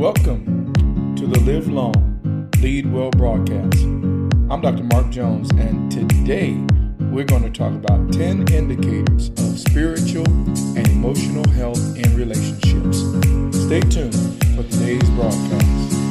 [0.00, 0.72] Welcome
[1.16, 3.82] to the Live Long, Lead Well broadcast.
[3.84, 4.84] I'm Dr.
[4.84, 6.54] Mark Jones, and today
[7.12, 10.26] we're going to talk about 10 indicators of spiritual
[10.74, 13.00] and emotional health in relationships.
[13.66, 14.16] Stay tuned
[14.56, 16.09] for today's broadcast.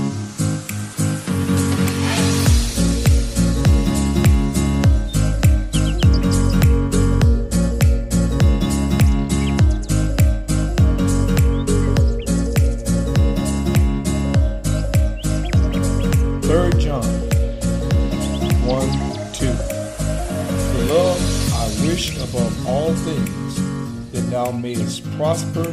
[22.69, 25.67] All things that thou mayest prosper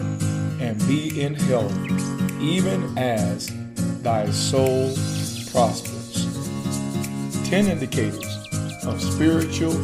[0.62, 1.76] and be in health,
[2.40, 3.52] even as
[4.02, 4.94] thy soul
[5.52, 6.24] prospers.
[7.50, 8.24] 10 indicators
[8.86, 9.74] of spiritual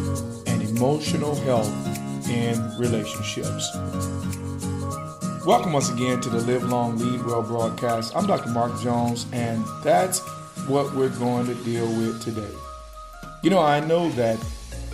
[0.49, 1.71] and emotional health
[2.31, 3.69] in relationships.
[5.45, 8.17] Welcome once again to the Live Long Lead Well broadcast.
[8.17, 8.49] I'm Dr.
[8.49, 10.21] Mark Jones, and that's
[10.67, 12.55] what we're going to deal with today.
[13.43, 14.43] You know, I know that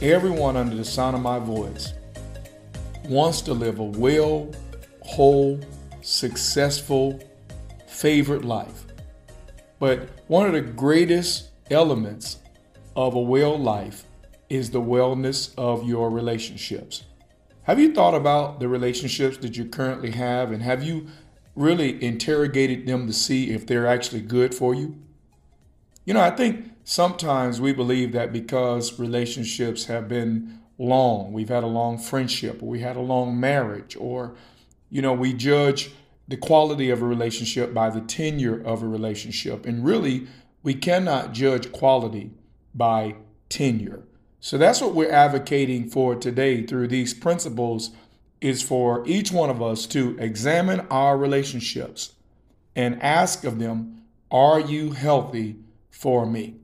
[0.02, 1.92] everyone under the sound of my voice
[3.08, 4.50] wants to live a well,
[5.02, 5.60] whole,
[6.02, 7.20] successful,
[7.86, 8.84] favorite life.
[9.78, 12.38] But one of the greatest elements
[12.96, 14.04] of a well life
[14.48, 17.04] is the wellness of your relationships.
[17.62, 21.08] Have you thought about the relationships that you currently have and have you
[21.54, 24.96] really interrogated them to see if they're actually good for you?
[26.04, 31.64] You know, I think sometimes we believe that because relationships have been long, we've had
[31.64, 34.34] a long friendship, or we had a long marriage, or,
[34.88, 35.90] you know, we judge
[36.28, 39.66] the quality of a relationship by the tenure of a relationship.
[39.66, 40.28] And really,
[40.62, 42.30] we cannot judge quality
[42.74, 43.16] by
[43.48, 44.04] tenure.
[44.40, 47.90] So that's what we're advocating for today through these principles
[48.40, 52.12] is for each one of us to examine our relationships
[52.76, 55.56] and ask of them, are you healthy
[55.90, 56.54] for me?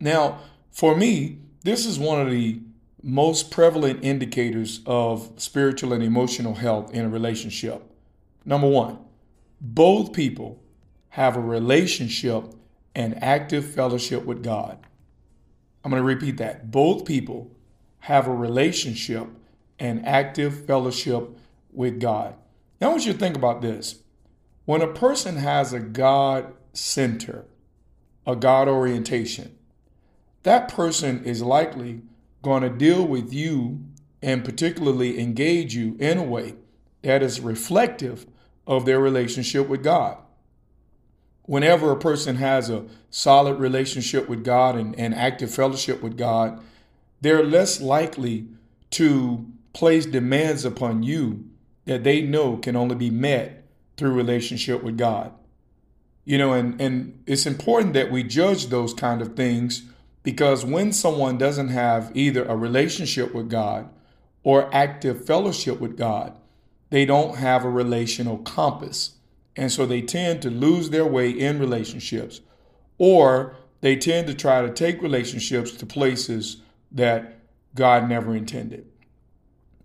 [0.00, 0.40] Now,
[0.72, 2.60] for me, this is one of the
[3.02, 7.82] most prevalent indicators of spiritual and emotional health in a relationship.
[8.44, 8.98] Number one,
[9.60, 10.62] both people
[11.10, 12.44] have a relationship
[12.94, 14.78] and active fellowship with God.
[15.84, 16.70] I'm going to repeat that.
[16.70, 17.50] Both people
[18.00, 19.28] have a relationship
[19.78, 21.36] and active fellowship
[21.72, 22.34] with God.
[22.80, 24.00] Now, I want you to think about this.
[24.64, 27.46] When a person has a God center,
[28.26, 29.56] a God orientation,
[30.44, 32.02] that person is likely
[32.42, 33.80] going to deal with you
[34.20, 36.54] and particularly engage you in a way
[37.02, 38.26] that is reflective
[38.66, 40.18] of their relationship with God.
[41.44, 46.60] Whenever a person has a solid relationship with God and, and active fellowship with God,
[47.20, 48.46] they're less likely
[48.90, 51.44] to place demands upon you
[51.84, 53.64] that they know can only be met
[53.96, 55.32] through relationship with God.
[56.24, 59.82] You know, and, and it's important that we judge those kind of things
[60.22, 63.88] because when someone doesn't have either a relationship with God
[64.42, 66.38] or active fellowship with God,
[66.90, 69.16] they don't have a relational compass.
[69.56, 72.40] And so they tend to lose their way in relationships,
[72.98, 76.58] or they tend to try to take relationships to places
[76.90, 77.38] that
[77.74, 78.86] God never intended.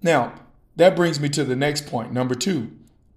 [0.01, 0.33] Now,
[0.75, 2.13] that brings me to the next point.
[2.13, 2.71] Number two,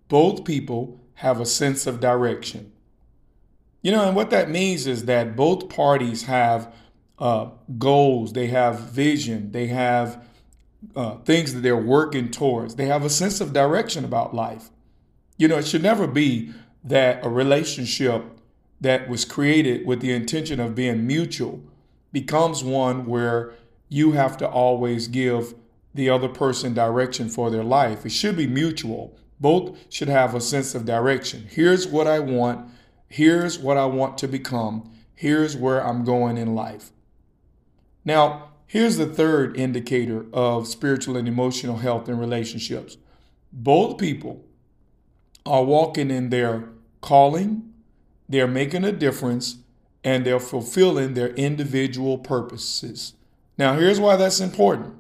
[0.09, 2.73] both people have a sense of direction.
[3.83, 6.75] You know, and what that means is that both parties have
[7.21, 10.25] uh, goals, they have vision, they have
[10.97, 14.71] uh, things that they're working towards, they have a sense of direction about life.
[15.37, 18.25] You know, it should never be that a relationship
[18.81, 21.63] that was created with the intention of being mutual
[22.13, 23.53] becomes one where
[23.89, 25.55] you have to always give
[25.95, 28.07] the other person direction for their life.
[28.07, 29.17] It should be mutual.
[29.39, 31.47] Both should have a sense of direction.
[31.51, 32.71] Here's what I want.
[33.09, 34.91] Here's what I want to become.
[35.15, 36.93] Here's where I'm going in life.
[38.05, 42.97] Now, here's the third indicator of spiritual and emotional health in relationships.
[43.53, 44.45] Both people
[45.45, 46.69] are walking in their
[47.01, 47.73] calling,
[48.29, 49.57] they're making a difference,
[50.05, 53.15] and they're fulfilling their individual purposes.
[53.59, 54.95] Now, here's why that's important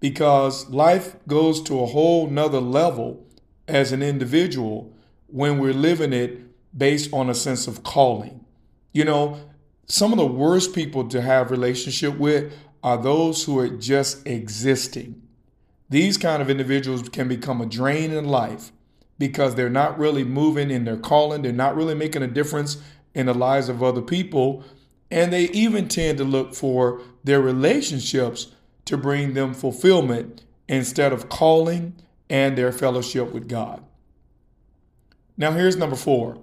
[0.00, 3.24] because life goes to a whole nother level
[3.68, 4.92] as an individual
[5.26, 6.40] when we're living it
[6.76, 8.44] based on a sense of calling.
[8.92, 9.40] You know,
[9.86, 12.52] some of the worst people to have relationship with
[12.82, 15.22] are those who are just existing.
[15.88, 18.72] These kind of individuals can become a drain in life
[19.18, 22.78] because they're not really moving in their calling, they're not really making a difference
[23.14, 24.64] in the lives of other people,
[25.10, 28.48] and they even tend to look for their relationships
[28.84, 31.94] to bring them fulfillment instead of calling
[32.28, 33.82] and their fellowship with God.
[35.36, 36.38] Now, here's number four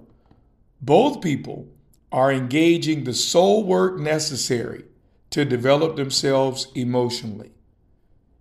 [0.80, 1.68] both people
[2.14, 4.84] are engaging the soul work necessary
[5.30, 7.50] to develop themselves emotionally.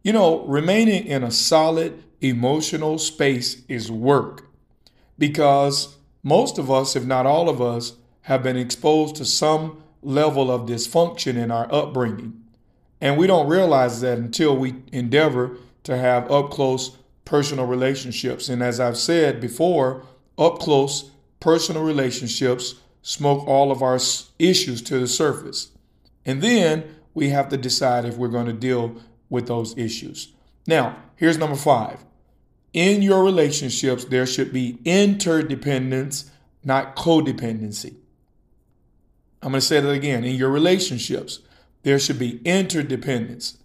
[0.03, 4.45] You know, remaining in a solid emotional space is work
[5.17, 10.51] because most of us, if not all of us, have been exposed to some level
[10.51, 12.43] of dysfunction in our upbringing.
[13.01, 18.49] And we don't realize that until we endeavor to have up close personal relationships.
[18.49, 20.05] And as I've said before,
[20.37, 21.09] up close
[21.39, 23.99] personal relationships smoke all of our
[24.39, 25.71] issues to the surface.
[26.25, 28.95] And then we have to decide if we're going to deal
[29.29, 30.33] with those issues.
[30.65, 32.03] Now, here's number five.
[32.71, 36.31] In your relationships, there should be interdependence,
[36.63, 37.97] not codependency.
[39.43, 40.23] I'm going to say that again.
[40.23, 41.39] In your relationships,
[41.83, 43.57] there should be interdependence.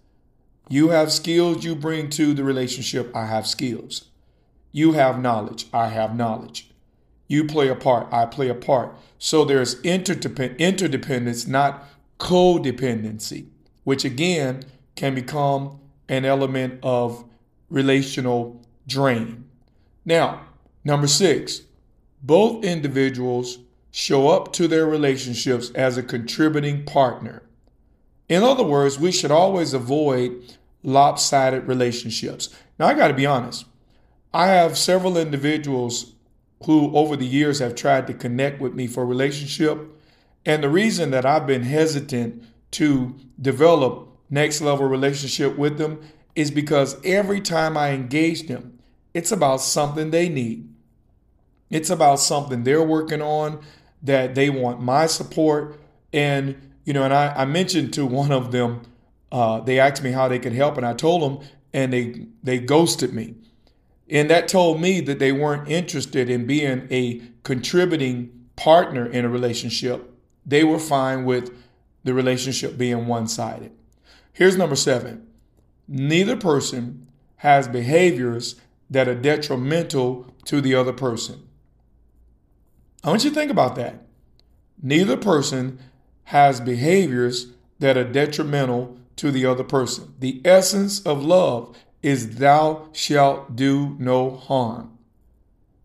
[0.67, 3.15] You have skills you bring to the relationship.
[3.15, 4.09] I have skills.
[4.71, 5.67] You have knowledge.
[5.73, 6.69] I have knowledge.
[7.29, 8.11] You play a part.
[8.11, 8.97] I play a part.
[9.19, 11.87] So there's interdepend- interdependence, not
[12.19, 13.45] codependency,
[13.85, 14.63] which again
[14.95, 15.79] can become
[16.09, 17.23] an element of
[17.69, 19.45] relational drain.
[20.03, 20.41] Now,
[20.83, 21.61] number six,
[22.21, 23.59] both individuals
[23.91, 27.43] show up to their relationships as a contributing partner.
[28.27, 32.49] In other words, we should always avoid lopsided relationships.
[32.79, 33.65] Now, I got to be honest.
[34.33, 36.13] I have several individuals
[36.65, 39.79] who, over the years, have tried to connect with me for relationship.
[40.45, 46.01] And the reason that I've been hesitant to develop next level relationship with them
[46.35, 48.79] is because every time I engage them,
[49.13, 50.67] it's about something they need.
[51.69, 53.61] It's about something they're working on
[54.01, 55.79] that they want my support.
[56.13, 58.81] And, you know, and I, I mentioned to one of them,
[59.31, 62.59] uh, they asked me how they could help, and I told them, and they they
[62.59, 63.35] ghosted me.
[64.09, 69.29] And that told me that they weren't interested in being a contributing partner in a
[69.29, 70.11] relationship.
[70.45, 71.55] They were fine with
[72.03, 73.71] the relationship being one sided.
[74.33, 75.27] Here's number seven
[75.87, 77.07] neither person
[77.37, 78.55] has behaviors
[78.89, 81.47] that are detrimental to the other person.
[83.03, 84.03] I want you to think about that.
[84.81, 85.79] Neither person
[86.25, 87.47] has behaviors
[87.79, 90.13] that are detrimental to the other person.
[90.19, 94.97] The essence of love is thou shalt do no harm.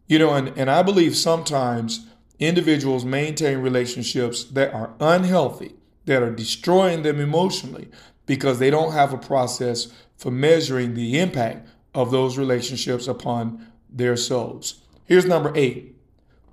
[0.06, 2.06] You know, and, and I believe sometimes
[2.38, 5.74] individuals maintain relationships that are unhealthy,
[6.04, 7.88] that are destroying them emotionally
[8.26, 14.16] because they don't have a process for measuring the impact of those relationships upon their
[14.16, 14.82] souls.
[15.04, 15.94] Here's number eight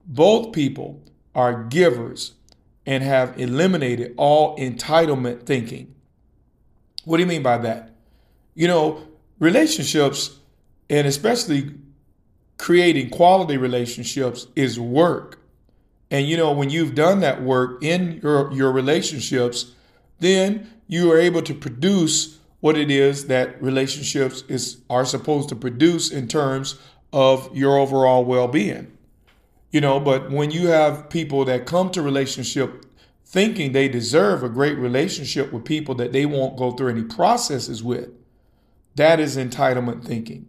[0.06, 1.02] both people
[1.36, 2.34] are givers
[2.86, 5.94] and have eliminated all entitlement thinking.
[7.06, 7.96] What do you mean by that?
[8.56, 9.08] You know,
[9.42, 10.38] relationships,
[10.90, 11.72] and especially
[12.58, 15.40] creating quality relationships, is work.
[16.10, 19.74] And you know, when you've done that work in your, your relationships,
[20.20, 25.56] then you are able to produce what it is that relationships is are supposed to
[25.56, 26.80] produce in terms
[27.12, 28.96] of your overall well-being.
[29.72, 32.86] You know, but when you have people that come to relationship
[33.26, 37.82] thinking they deserve a great relationship with people that they won't go through any processes
[37.82, 38.10] with,
[38.96, 40.48] that is entitlement thinking.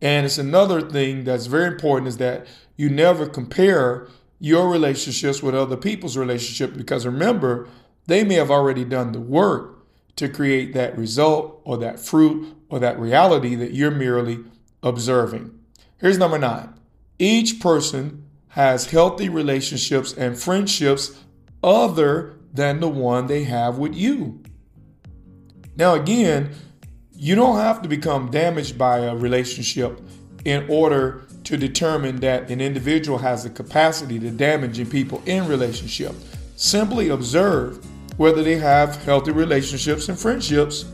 [0.00, 4.08] And it's another thing that's very important is that you never compare
[4.38, 7.68] your relationships with other people's relationship because remember,
[8.06, 12.78] they may have already done the work to create that result or that fruit or
[12.78, 14.40] that reality that you're merely
[14.82, 15.58] observing.
[15.98, 16.74] Here's number nine.
[17.18, 21.18] Each person has healthy relationships and friendships
[21.62, 24.42] other than the one they have with you.
[25.76, 26.54] Now, again,
[27.18, 30.00] you don't have to become damaged by a relationship
[30.44, 36.14] in order to determine that an individual has the capacity to damage people in relationship.
[36.56, 37.84] Simply observe
[38.18, 40.84] whether they have healthy relationships and friendships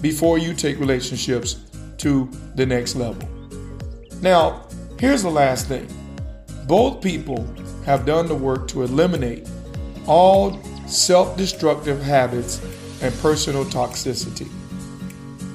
[0.00, 1.60] before you take relationships
[1.98, 3.28] to the next level.
[4.20, 4.66] Now,
[4.98, 5.88] here's the last thing
[6.66, 7.46] both people
[7.84, 9.48] have done the work to eliminate
[10.06, 12.60] all self destructive habits
[13.02, 14.48] and personal toxicity.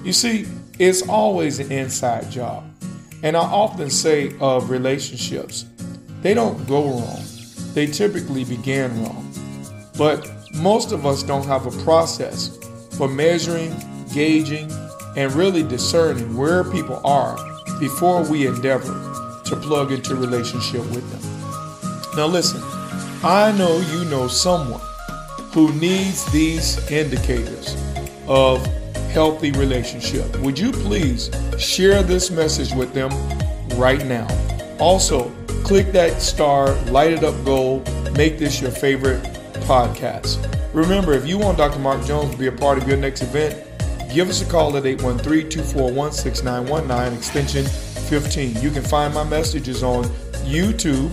[0.08, 0.48] You see,
[0.80, 2.64] it's always an inside job.
[3.24, 5.66] And I often say of relationships,
[6.22, 7.22] they don't go wrong,
[7.74, 9.30] they typically begin wrong.
[9.98, 12.58] But most of us don't have a process
[12.92, 13.76] for measuring,
[14.14, 14.72] gauging,
[15.18, 17.36] and really discerning where people are
[17.78, 18.94] before we endeavor
[19.44, 22.16] to plug into relationship with them.
[22.16, 22.62] Now listen,
[23.26, 24.80] I know you know someone
[25.52, 27.76] who needs these indicators
[28.30, 28.66] of
[29.12, 30.36] healthy relationship.
[30.40, 33.10] Would you please share this message with them
[33.78, 34.28] right now?
[34.80, 35.30] Also,
[35.64, 37.84] click that star lighted up goal
[38.18, 39.22] make this your favorite
[39.68, 40.44] podcast.
[40.74, 41.78] Remember, if you want Dr.
[41.80, 43.64] Mark Jones to be a part of your next event,
[44.12, 48.62] give us a call at 813 241 6919, extension 15.
[48.62, 50.06] You can find my messages on
[50.46, 51.12] YouTube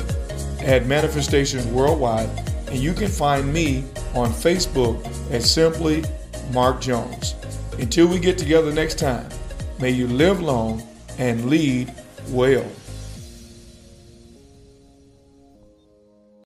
[0.62, 2.30] at Manifestations Worldwide,
[2.68, 3.84] and you can find me
[4.14, 6.04] on Facebook at simply
[6.52, 7.34] Mark Jones.
[7.78, 9.28] Until we get together next time,
[9.80, 10.82] may you live long
[11.18, 11.92] and lead
[12.28, 12.64] well.